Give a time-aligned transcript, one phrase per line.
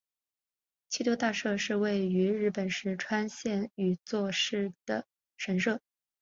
[0.89, 5.05] 气多大社是位在日本石川县羽咋市的
[5.37, 5.79] 神社。